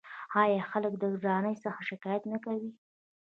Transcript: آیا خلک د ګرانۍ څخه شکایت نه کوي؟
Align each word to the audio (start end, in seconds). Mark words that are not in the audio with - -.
آیا 0.41 0.61
خلک 0.71 0.93
د 0.99 1.03
ګرانۍ 1.21 1.55
څخه 1.63 1.81
شکایت 1.89 2.23
نه 2.31 2.37
کوي؟ 2.45 2.69